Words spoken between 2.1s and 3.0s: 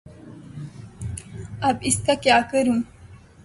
کیا کروں؟